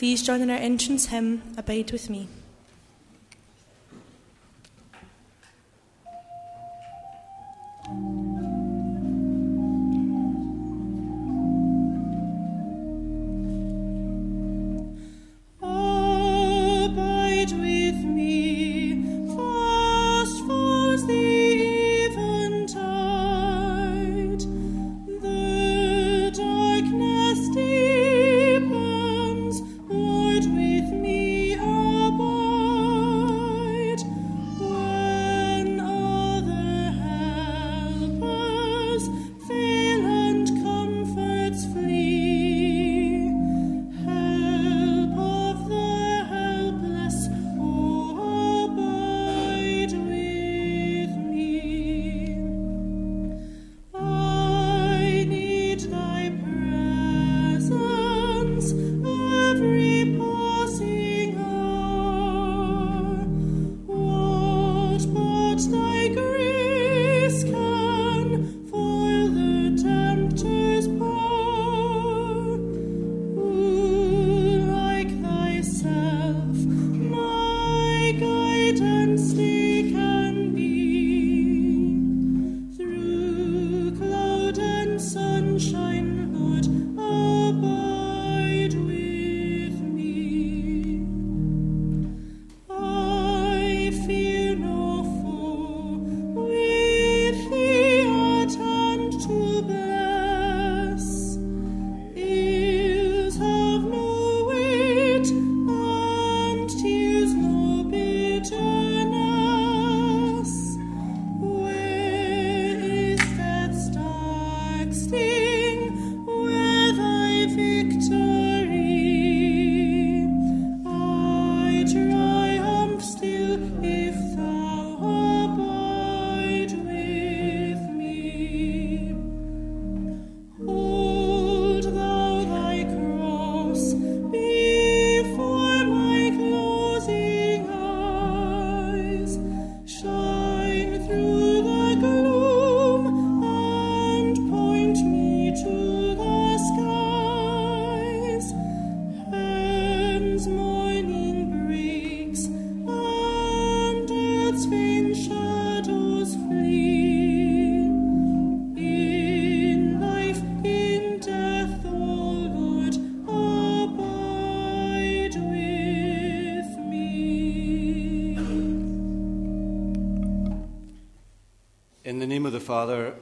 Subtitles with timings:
[0.00, 2.26] Please join in our entrance hymn, Abide with Me.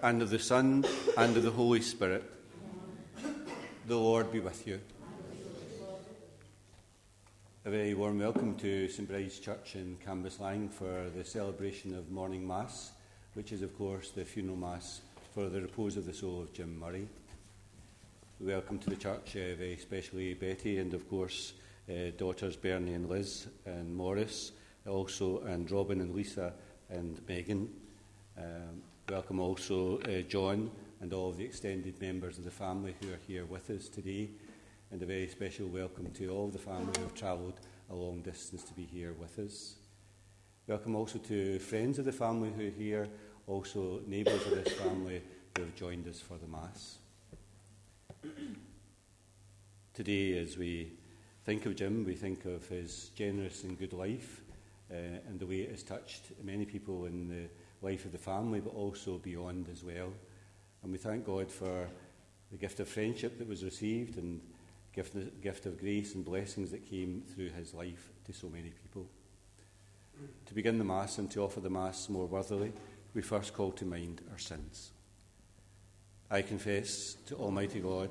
[0.02, 0.84] And of the Son,
[1.16, 2.22] and of the Holy Spirit.
[3.86, 4.80] The Lord be with you.
[7.64, 12.46] A very warm welcome to St Bride's Church in Cambuslang for the celebration of morning
[12.46, 12.92] Mass,
[13.34, 15.00] which is, of course, the funeral Mass
[15.34, 17.08] for the repose of the soul of Jim Murray.
[18.40, 21.54] Welcome to the church, uh, very especially Betty, and of course,
[21.90, 24.52] uh, daughters Bernie and Liz, and Morris,
[24.86, 26.52] also, and Robin and Lisa
[26.88, 27.68] and Megan.
[28.36, 30.70] Um, Welcome also uh, John
[31.00, 34.28] and all of the extended members of the family who are here with us today,
[34.90, 37.58] and a very special welcome to all the family who have travelled
[37.90, 39.76] a long distance to be here with us.
[40.66, 43.08] Welcome also to friends of the family who are here,
[43.46, 45.22] also neighbours of this family
[45.56, 46.98] who have joined us for the Mass.
[49.94, 50.92] Today, as we
[51.46, 54.42] think of Jim, we think of his generous and good life
[54.90, 54.96] uh,
[55.26, 57.48] and the way it has touched many people in the
[57.82, 60.12] life of the family, but also beyond as well.
[60.82, 61.88] And we thank God for
[62.50, 64.40] the gift of friendship that was received and
[64.94, 68.70] gift, the gift of grace and blessings that came through his life to so many
[68.70, 69.06] people.
[70.46, 72.72] To begin the Mass and to offer the Mass more worthily,
[73.14, 74.90] we first call to mind our sins.
[76.30, 78.10] I confess to Almighty God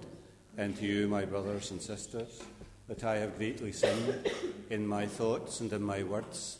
[0.57, 2.41] and to you, my brothers and sisters,
[2.87, 4.31] that I have greatly sinned
[4.69, 6.59] in my thoughts and in my words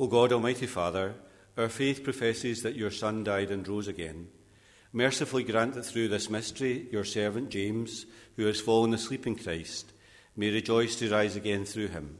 [0.00, 1.14] O God, Almighty Father,
[1.58, 4.28] our faith professes that your Son died and rose again,
[4.92, 8.06] Mercifully grant that through this mystery, your servant James,
[8.36, 9.92] who has fallen asleep in Christ,
[10.34, 12.16] may rejoice to rise again through him,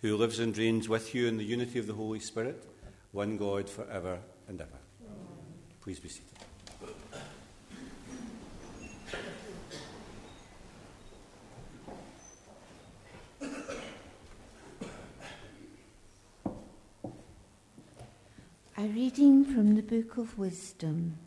[0.00, 2.66] who lives and reigns with you in the unity of the Holy Spirit,
[3.12, 4.18] one God for ever
[4.48, 4.78] and ever.
[5.82, 6.39] Please be seated.
[18.80, 21.18] A reading from the Book of Wisdom.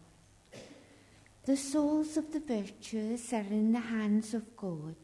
[1.45, 4.95] The souls of the virtuous are in the hands of God.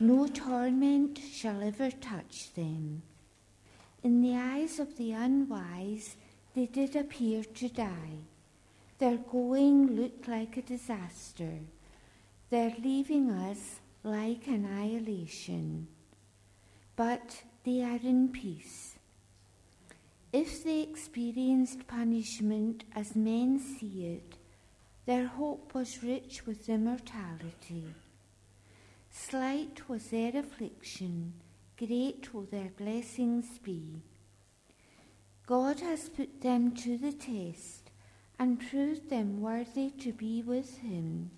[0.00, 3.02] No torment shall ever touch them.
[4.02, 6.16] In the eyes of the unwise,
[6.54, 8.24] they did appear to die.
[8.98, 11.58] Their going looked like a disaster,
[12.48, 15.86] their leaving us like annihilation.
[16.96, 18.97] But they are in peace.
[20.32, 24.34] If they experienced punishment as men see it,
[25.06, 27.94] their hope was rich with immortality.
[29.10, 31.32] Slight was their affliction,
[31.78, 34.02] great will their blessings be.
[35.46, 37.90] God has put them to the test
[38.38, 41.30] and proved them worthy to be with Him.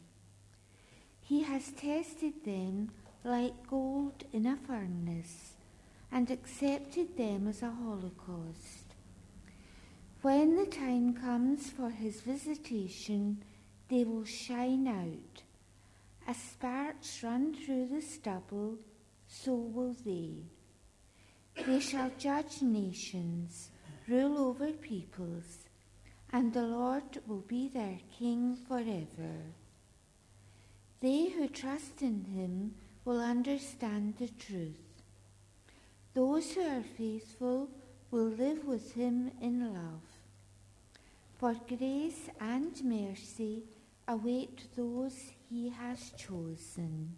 [1.20, 2.90] He has tested them
[3.22, 5.52] like gold in a furnace
[6.10, 8.79] and accepted them as a holocaust.
[10.22, 13.42] When the time comes for His visitation,
[13.88, 15.42] they will shine out.
[16.28, 18.76] As sparks run through the stubble,
[19.26, 20.44] so will they.
[21.66, 23.70] They shall judge nations,
[24.06, 25.60] rule over peoples,
[26.30, 29.54] and the Lord will be their king forever.
[31.00, 32.74] They who trust in him
[33.06, 35.02] will understand the truth.
[36.12, 37.70] Those who are faithful
[38.10, 40.09] will live with him in love.
[41.40, 43.62] For grace and mercy
[44.06, 47.16] await those he has chosen.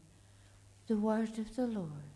[0.87, 2.12] The word of the Lord.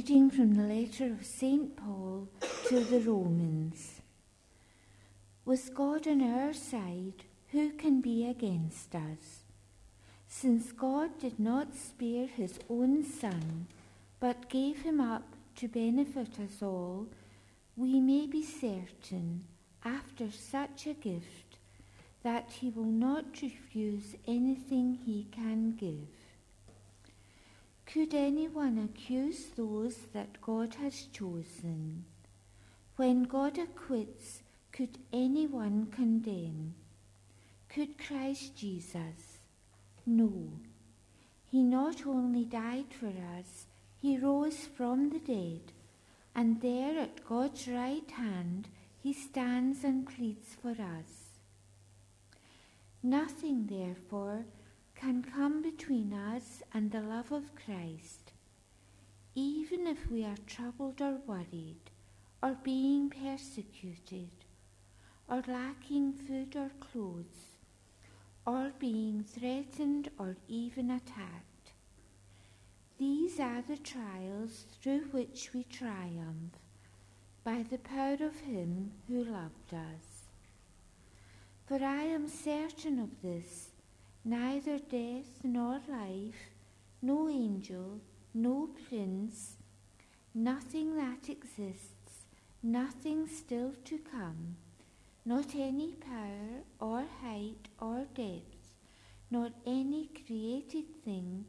[0.00, 1.76] Reading from the letter of St.
[1.76, 2.26] Paul
[2.66, 4.00] to the Romans.
[5.44, 9.42] With God on our side, who can be against us?
[10.26, 13.66] Since God did not spare his own Son,
[14.20, 17.06] but gave him up to benefit us all,
[17.76, 19.44] we may be certain,
[19.84, 21.58] after such a gift,
[22.22, 26.19] that he will not refuse anything he can give.
[27.92, 32.04] Could anyone accuse those that God has chosen?
[32.94, 36.74] When God acquits, could anyone condemn?
[37.68, 39.38] Could Christ Jesus?
[40.06, 40.52] No.
[41.50, 43.66] He not only died for us,
[44.00, 45.72] he rose from the dead,
[46.32, 48.68] and there at God's right hand
[49.02, 51.40] he stands and pleads for us.
[53.02, 54.44] Nothing, therefore,
[55.00, 58.32] can come between us and the love of Christ,
[59.34, 61.90] even if we are troubled or worried,
[62.42, 64.28] or being persecuted,
[65.26, 67.56] or lacking food or clothes,
[68.46, 71.72] or being threatened or even attacked.
[72.98, 76.58] These are the trials through which we triumph
[77.42, 80.26] by the power of Him who loved us.
[81.66, 83.69] For I am certain of this
[84.24, 86.50] neither death nor life,
[87.00, 88.00] no angel,
[88.34, 89.56] no prince,
[90.34, 92.26] nothing that exists,
[92.62, 94.56] nothing still to come,
[95.24, 98.74] not any power or height or depth,
[99.30, 101.44] not any created thing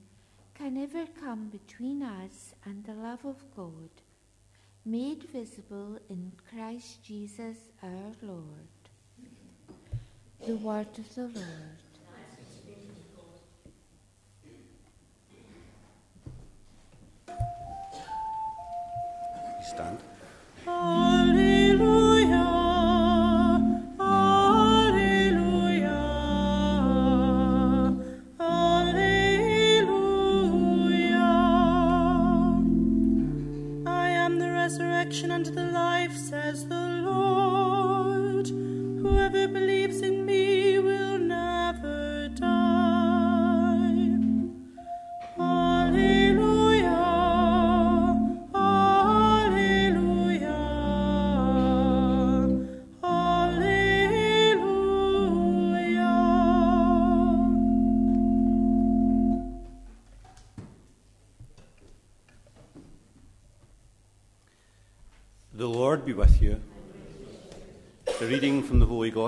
[0.54, 3.90] can ever come between us and the love of God,
[4.86, 8.46] made visible in Christ Jesus our Lord.
[10.46, 11.91] The word of the Lord.
[19.72, 20.11] Stand.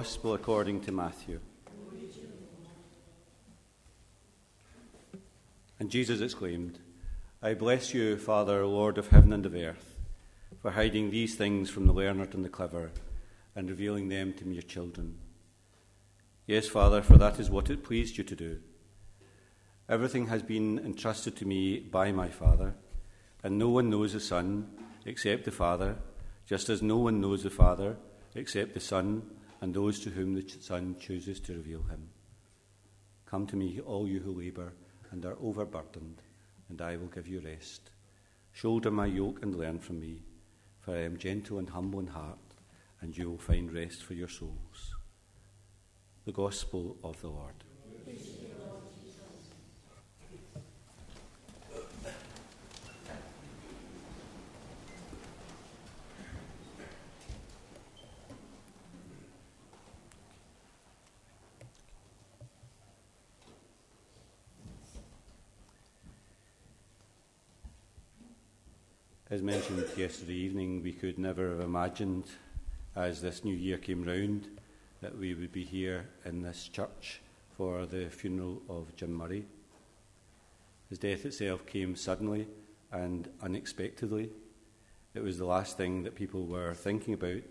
[0.03, 1.39] Gospel according to Matthew.
[5.79, 6.79] And Jesus exclaimed,
[7.41, 9.97] I bless you, Father, Lord of heaven and of earth,
[10.61, 12.91] for hiding these things from the learned and the clever
[13.55, 15.19] and revealing them to mere children.
[16.47, 18.59] Yes, Father, for that is what it pleased you to do.
[19.87, 22.73] Everything has been entrusted to me by my Father,
[23.41, 24.69] and no one knows the Son
[25.05, 25.95] except the Father,
[26.45, 27.95] just as no one knows the Father
[28.35, 29.29] except the Son
[29.63, 32.09] and those to whom the Son chooses to reveal him.
[33.25, 34.73] Come to me, all you who labour
[35.09, 36.21] and are overburdened,
[36.67, 37.89] and I will give you rest.
[38.51, 40.19] Shoulder my yoke and learn from me,
[40.81, 42.39] for I am gentle and humble in heart,
[42.99, 44.95] and you will find rest for your souls.
[46.25, 47.63] The Gospel of the Lord.
[69.33, 72.25] As mentioned yesterday evening, we could never have imagined,
[72.95, 74.47] as this new year came round,
[75.01, 77.19] that we would be here in this church
[77.57, 79.45] for the funeral of Jim Murray.
[80.87, 82.45] His death itself came suddenly
[82.91, 84.29] and unexpectedly.
[85.15, 87.41] It was the last thing that people were thinking about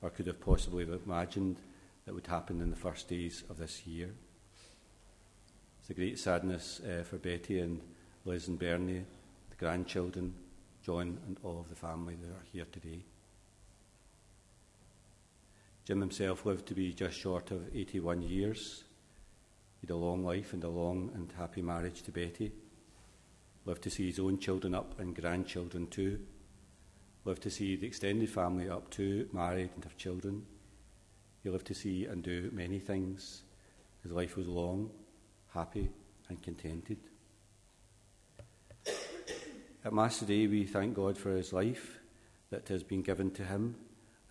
[0.00, 1.58] or could have possibly imagined
[2.06, 4.08] that would happen in the first days of this year.
[5.80, 7.82] It's a great sadness uh, for Betty and
[8.24, 9.04] Liz and Bernie,
[9.50, 10.32] the grandchildren,
[10.86, 13.02] John, and all of the family that are here today.
[15.84, 18.84] Jim himself lived to be just short of 81 years.
[19.80, 22.52] He had a long life and a long and happy marriage to Betty.
[23.64, 26.20] Lived to see his own children up and grandchildren too.
[27.24, 30.46] Lived to see the extended family up too, married and have children.
[31.42, 33.42] He lived to see and do many things.
[34.04, 34.90] His life was long,
[35.52, 35.90] happy,
[36.28, 36.98] and contented.
[39.86, 42.00] At Mass today, we thank God for his life
[42.50, 43.76] that has been given to him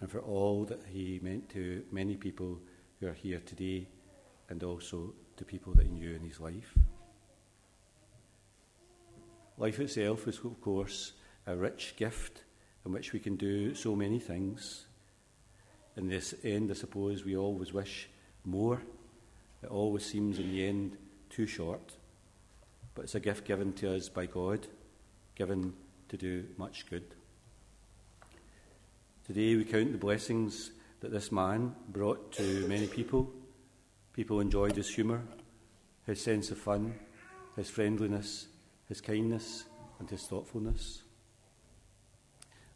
[0.01, 2.59] and for all that he meant to many people
[2.99, 3.87] who are here today
[4.49, 6.77] and also to people that he knew in his life.
[9.57, 11.13] Life itself is, of course,
[11.47, 12.43] a rich gift
[12.85, 14.87] in which we can do so many things.
[15.95, 18.09] In this end, I suppose we always wish
[18.43, 18.81] more.
[19.63, 20.97] It always seems in the end
[21.29, 21.93] too short.
[22.93, 24.67] But it's a gift given to us by God,
[25.35, 25.73] given
[26.09, 27.03] to do much good.
[29.25, 33.29] Today we count the blessings that this man brought to many people.
[34.13, 35.21] People enjoyed his humour,
[36.05, 36.95] his sense of fun,
[37.55, 38.47] his friendliness,
[38.87, 39.65] his kindness,
[39.99, 41.03] and his thoughtfulness.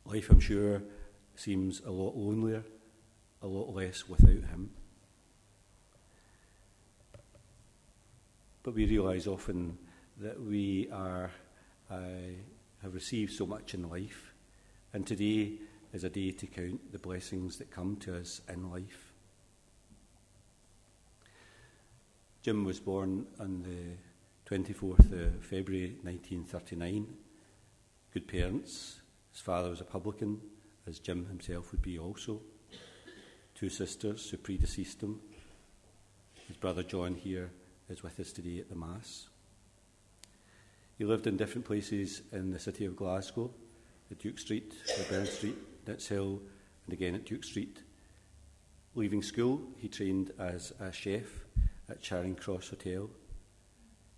[0.05, 0.81] Life, I'm sure,
[1.35, 2.63] seems a lot lonelier,
[3.41, 4.71] a lot less without him.
[8.63, 9.77] But we realise often
[10.17, 11.31] that we are,
[11.89, 11.97] uh,
[12.81, 14.33] have received so much in life,
[14.93, 15.53] and today
[15.93, 19.13] is a day to count the blessings that come to us in life.
[22.41, 27.07] Jim was born on the 24th of February 1939.
[28.13, 29.01] Good parents.
[29.31, 30.39] His father was a publican,
[30.87, 32.41] as Jim himself would be also.
[33.55, 35.19] Two sisters who predeceased him.
[36.47, 37.51] His brother John here
[37.89, 39.28] is with us today at the Mass.
[40.99, 43.49] He lived in different places in the city of Glasgow,
[44.11, 44.73] at Duke Street,
[45.09, 46.41] Burn Street, Nitshill,
[46.85, 47.79] and again at Duke Street.
[48.95, 51.45] Leaving school, he trained as a chef
[51.87, 53.09] at Charing Cross Hotel.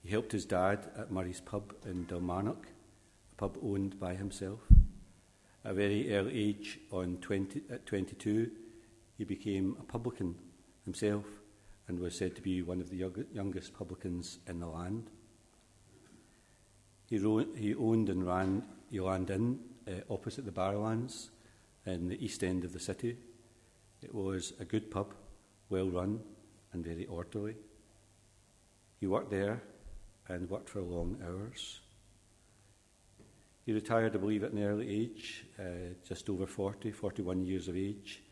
[0.02, 2.66] He helped his dad at Murray's Pub in Dalmarnock,
[3.34, 4.62] a pub owned by himself.
[5.64, 8.50] At a very early age, on 20, at 22,
[9.20, 10.34] he became a publican
[10.84, 11.26] himself
[11.88, 15.12] and was said to be one of the youngest publicans in the land.
[17.12, 17.18] He,
[17.58, 21.28] he owned and ran Eland Inn uh, opposite the Barrowlands
[21.86, 23.18] in the east end of the city.
[24.02, 25.14] It was a good pub,
[25.70, 26.22] well run
[26.72, 27.56] and very orderly.
[29.02, 29.62] He worked there
[30.30, 31.82] and worked for long hours.
[33.66, 37.76] He retired, I believe, at an early age, uh, just over 40, 41 years of
[37.76, 38.24] age.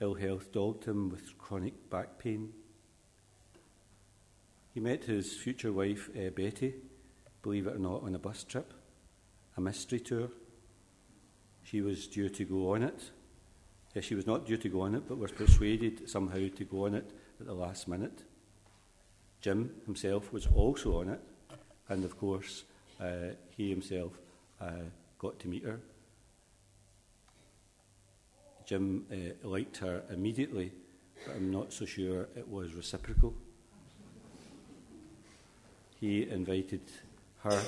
[0.00, 2.52] Ill health dogged him with chronic back pain.
[4.74, 6.74] He met his future wife, uh, Betty,
[7.42, 8.72] believe it or not, on a bus trip,
[9.56, 10.28] a mystery tour.
[11.64, 13.10] She was due to go on it.
[13.94, 16.86] Yeah, she was not due to go on it, but was persuaded somehow to go
[16.86, 18.22] on it at the last minute.
[19.40, 21.20] Jim himself was also on it,
[21.88, 22.64] and of course,
[23.00, 24.12] uh, he himself
[24.60, 24.70] uh,
[25.18, 25.80] got to meet her.
[28.66, 30.72] Jim uh, liked her immediately,
[31.24, 33.34] but I'm not so sure it was reciprocal.
[36.00, 36.82] He invited
[37.50, 37.62] her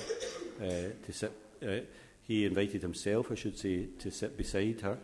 [0.63, 1.33] uh, to sit,
[1.67, 1.81] uh,
[2.23, 4.99] he invited himself, I should say, to sit beside her,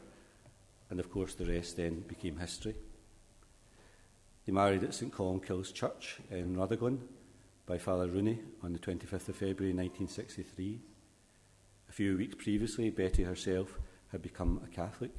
[0.90, 2.76] and of course the rest then became history.
[4.44, 7.00] They married at St Columbkille's Church in Rutherglen
[7.66, 10.80] by Father Rooney on the 25th of February 1963.
[11.88, 13.78] A few weeks previously, Betty herself
[14.12, 15.10] had become a Catholic.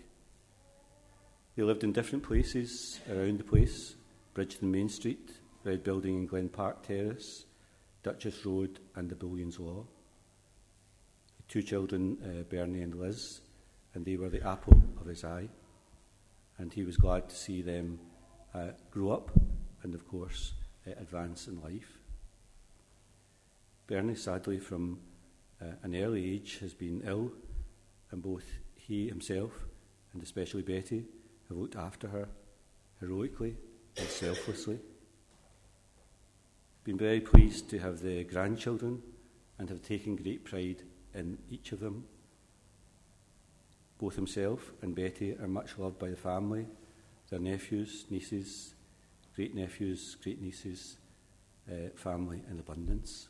[1.57, 3.95] They lived in different places around the place
[4.33, 5.31] Bridgeton Main Street,
[5.63, 7.46] Red Building in Glen Park Terrace,
[8.07, 9.83] Duchess Road, and the Bullion's Law.
[11.49, 13.41] Two children, uh, Bernie and Liz,
[13.93, 15.49] and they were the apple of his eye.
[16.57, 17.99] And he was glad to see them
[18.55, 19.31] uh, grow up
[19.83, 20.53] and, of course,
[20.87, 21.99] uh, advance in life.
[23.87, 24.99] Bernie, sadly, from
[25.61, 27.33] uh, an early age, has been ill,
[28.11, 29.51] and both he himself
[30.13, 31.03] and especially Betty
[31.49, 32.29] have looked after her
[33.01, 33.57] heroically
[33.97, 34.79] and selflessly.
[36.87, 39.01] Been very pleased to have the grandchildren
[39.59, 42.05] and have taken great pride in each of them.
[43.99, 46.65] Both himself and Betty are much loved by the family,
[47.29, 48.73] their nephews, nieces,
[49.35, 50.95] great nephews, great nieces,
[51.69, 53.27] uh, family in abundance.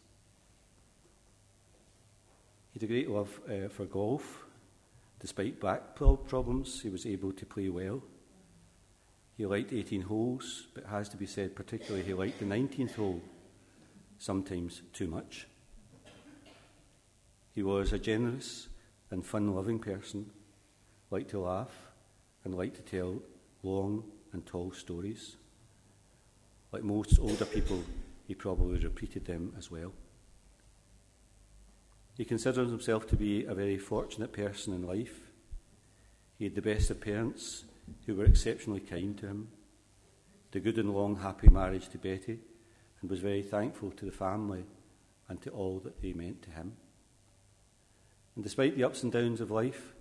[2.73, 4.45] He had a great love uh, for golf.
[5.19, 8.03] Despite back problems, he was able to play well.
[9.35, 12.93] He liked 18 holes, but it has to be said, particularly, he liked the 19th
[12.93, 13.23] hole
[14.17, 15.47] sometimes too much.
[17.53, 18.67] He was a generous
[19.09, 20.31] and fun loving person,
[21.09, 21.75] liked to laugh,
[22.43, 23.21] and liked to tell
[23.63, 24.03] long
[24.33, 25.37] and tall stories.
[26.71, 27.83] Like most older people,
[28.27, 29.93] he probably repeated them as well.
[32.15, 35.21] He considered himself to be a very fortunate person in life.
[36.37, 37.63] He had the best of parents
[38.05, 39.47] who were exceptionally kind to him,
[40.51, 42.39] the good and long happy marriage to Betty,
[43.07, 44.65] and was very thankful to the family
[45.29, 46.73] and to all that they meant to him.
[48.35, 49.93] And despite the ups and downs of life,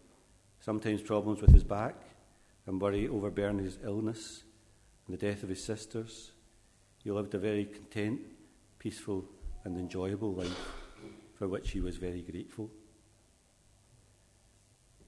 [0.58, 1.94] sometimes problems with his back,
[2.66, 4.42] and worry over Bernie's illness
[5.06, 6.32] and the death of his sisters,
[7.04, 8.22] he lived a very content,
[8.80, 9.24] peaceful,
[9.62, 10.72] and enjoyable life
[11.36, 12.68] for which he was very grateful.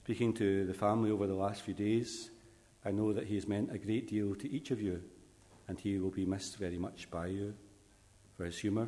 [0.05, 2.31] Speaking to the family over the last few days,
[2.85, 5.03] I know that he has meant a great deal to each of you,
[5.67, 7.55] and he will be missed very much by you
[8.39, 8.87] for his humour,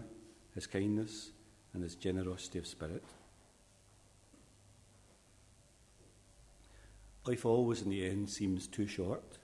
[0.55, 1.31] his kindness,
[1.73, 3.03] and his generosity of spirit.
[7.27, 9.39] Life always, in the end, seems too short.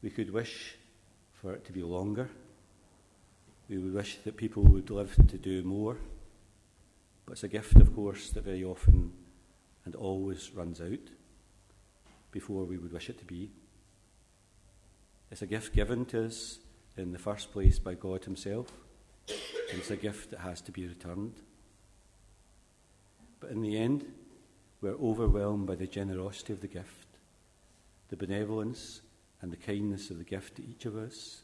[0.00, 0.76] We could wish
[1.34, 2.30] for it to be longer.
[3.68, 5.98] We would wish that people would live to do more.
[7.26, 9.12] But it's a gift, of course, that very often
[9.84, 11.10] and always runs out
[12.32, 13.50] before we would wish it to be.
[15.30, 16.60] It's a gift given to us
[16.96, 18.72] in the first place by God Himself,
[19.28, 21.34] and it's a gift that has to be returned.
[23.38, 24.04] But in the end,
[24.80, 27.06] we're overwhelmed by the generosity of the gift,
[28.08, 29.02] the benevolence
[29.40, 31.42] and the kindness of the gift to each of us,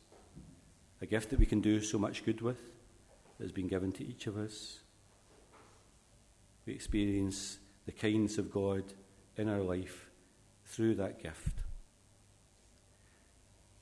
[1.00, 2.60] a gift that we can do so much good with
[3.38, 4.80] that has been given to each of us.
[6.64, 8.82] We experience the kindness of God
[9.36, 10.10] in our life
[10.64, 11.54] through that gift.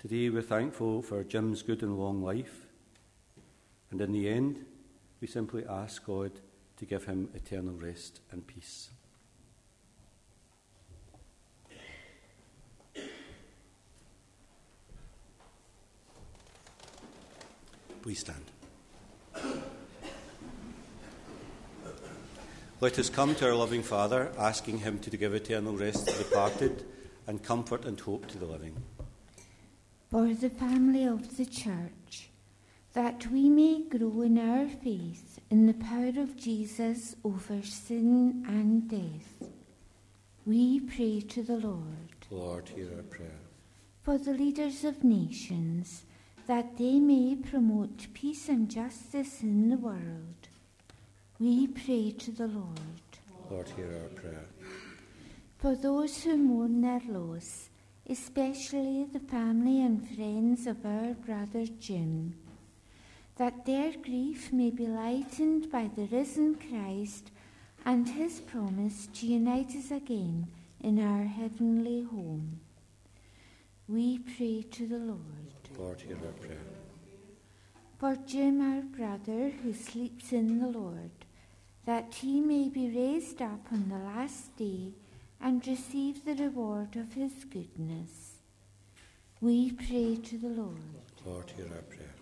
[0.06, 2.66] Today we're thankful for Jim's good and long life,
[3.90, 4.66] and in the end,
[5.18, 6.30] we simply ask God
[6.76, 8.90] to give him eternal rest and peace.
[18.02, 18.44] Please stand.
[22.82, 26.24] Let us come to our loving Father, asking Him to give eternal rest to the
[26.24, 26.84] departed
[27.26, 28.76] and comfort and hope to the living.
[30.14, 32.30] For the family of the Church,
[32.92, 38.88] that we may grow in our faith in the power of Jesus over sin and
[38.88, 39.50] death,
[40.46, 42.14] we pray to the Lord.
[42.30, 43.40] Lord, hear our prayer.
[44.04, 46.04] For the leaders of nations,
[46.46, 50.46] that they may promote peace and justice in the world,
[51.40, 53.08] we pray to the Lord.
[53.50, 54.46] Lord, hear our prayer.
[55.58, 57.70] For those who mourn their loss,
[58.08, 62.34] especially the family and friends of our brother Jim,
[63.36, 67.30] that their grief may be lightened by the risen Christ
[67.84, 70.48] and his promise to unite us again
[70.80, 72.60] in our heavenly home.
[73.88, 75.20] We pray to the Lord.
[75.78, 76.58] Lord, hear our prayer.
[77.98, 81.10] For Jim, our brother, who sleeps in the Lord,
[81.86, 84.92] that he may be raised up on the last day
[85.40, 88.34] and receive the reward of his goodness.
[89.40, 90.80] We pray to the Lord.
[91.26, 92.14] Lord, hear our prayer.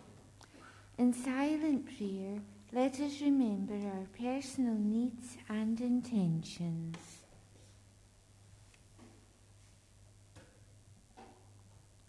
[0.99, 2.41] In silent prayer,
[2.73, 6.97] let us remember our personal needs and intentions.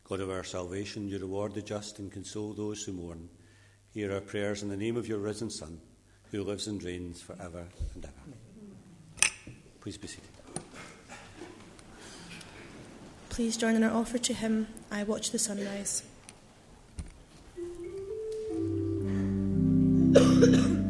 [0.03, 3.29] God of our salvation, you reward the just and console those who mourn.
[3.93, 5.79] Hear our prayers in the name of your risen Son,
[6.31, 9.31] who lives and reigns for ever and ever.
[9.79, 10.32] Please be seated.
[13.33, 16.03] Please join in our offertory hymn, I watch the sunrise.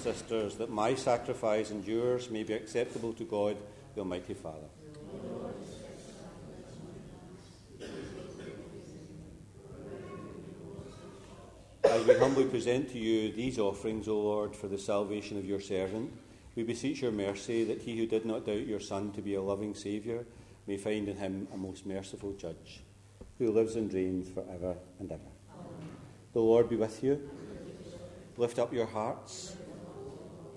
[0.00, 3.56] sisters, that my sacrifice and yours may be acceptable to God,
[3.94, 4.68] the Almighty Father.
[11.84, 15.60] As we humbly present to you these offerings, O Lord, for the salvation of your
[15.60, 16.10] servant,
[16.54, 19.42] we beseech your mercy that he who did not doubt your Son to be a
[19.42, 20.24] loving Saviour
[20.66, 22.82] may find in him a most merciful Judge,
[23.38, 25.20] who lives and reigns for ever and ever.
[25.52, 25.88] Amen.
[26.32, 27.28] The Lord be with you.
[28.36, 29.56] Lift up your hearts.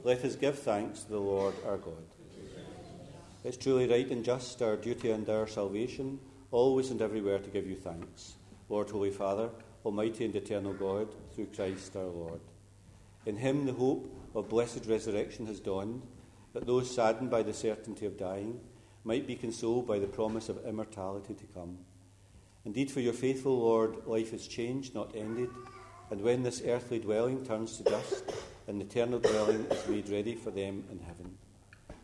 [0.05, 2.03] Let us give thanks to the Lord our God.
[3.45, 6.19] It's truly right and just, our duty and our salvation,
[6.51, 8.33] always and everywhere to give you thanks.
[8.67, 9.49] Lord, Holy Father,
[9.85, 12.41] Almighty and eternal God, through Christ our Lord.
[13.25, 16.01] In him the hope of blessed resurrection has dawned,
[16.51, 18.59] that those saddened by the certainty of dying
[19.05, 21.77] might be consoled by the promise of immortality to come.
[22.65, 25.49] Indeed, for your faithful Lord, life is changed, not ended,
[26.11, 28.25] and when this earthly dwelling turns to dust,
[28.67, 31.37] an eternal dwelling is made ready for them in heaven.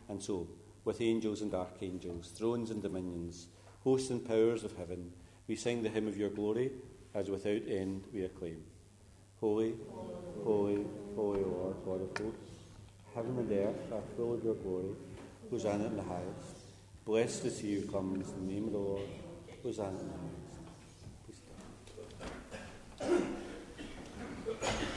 [0.08, 0.46] And so,
[0.84, 3.46] with angels and archangels, thrones and dominions,
[3.82, 5.12] hosts and powers of heaven,
[5.46, 6.70] we sing the hymn of your glory,
[7.14, 8.62] as without end we acclaim.
[9.40, 9.74] Holy,
[10.44, 10.84] holy,
[11.16, 12.58] holy Lord, God of hosts,
[13.14, 14.94] heaven and earth are full of your glory.
[15.50, 16.56] Hosanna in the highest.
[17.04, 19.08] Blessed is he who comes in the name of the Lord.
[19.62, 20.14] Hosanna in the
[23.08, 24.96] highest.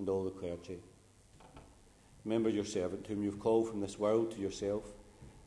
[0.00, 0.80] and all the clergy.
[2.24, 4.84] Remember your servant, whom you've called from this world to yourself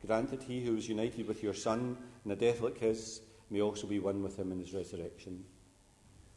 [0.05, 3.61] Grant that he who was united with your Son in a death like his may
[3.61, 5.45] also be one with him in his resurrection.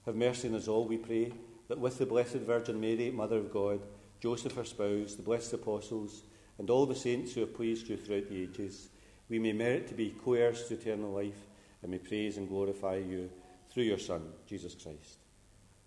[0.05, 1.33] Have mercy on us all, we pray,
[1.66, 3.81] that with the Blessed Virgin Mary, Mother of God,
[4.20, 6.22] Joseph her spouse, the blessed apostles,
[6.59, 8.88] and all the saints who have pleased you throughout the ages,
[9.29, 11.48] we may merit to be co heirs to eternal life
[11.83, 13.29] and may praise and glorify you
[13.68, 15.18] through your Son, Jesus Christ.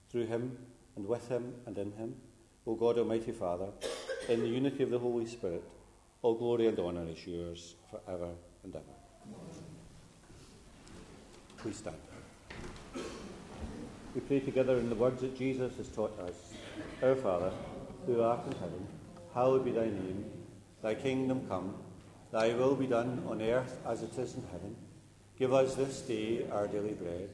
[0.10, 0.58] Through him,
[1.00, 2.14] and with him, and in him,
[2.68, 3.70] O God Almighty Father,
[4.28, 5.64] in the unity of the Holy Spirit,
[6.22, 8.32] all glory and honour is yours for ever
[8.66, 8.84] and ever.
[11.58, 11.96] Please stand.
[14.14, 16.36] We pray together in the words that Jesus has taught us.
[17.02, 17.54] Our Father,
[18.06, 18.86] who art in heaven,
[19.34, 20.26] hallowed be thy name.
[20.82, 21.76] Thy kingdom come,
[22.34, 24.76] thy will be done on earth as it is in heaven.
[25.38, 27.30] Give us this day our daily bread,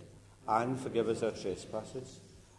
[0.47, 2.19] and forgive us our trespasses,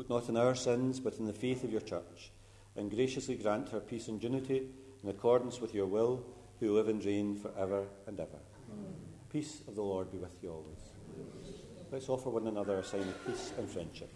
[0.00, 2.32] look not on our sins, but in the faith of your church,
[2.74, 4.62] and graciously grant her peace and unity
[5.02, 6.24] in accordance with your will
[6.58, 8.38] who live and reign for ever and ever.
[8.72, 8.94] Amen.
[9.30, 10.78] Peace of the Lord be with you always.
[11.92, 14.10] Let's offer one another a sign of peace and friendship.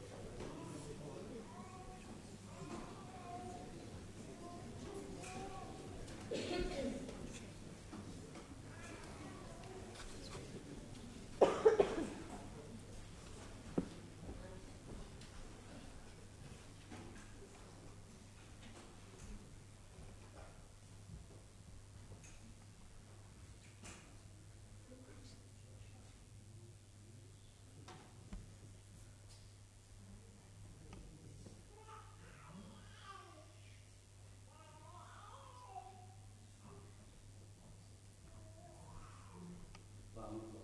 [40.34, 40.63] Amen.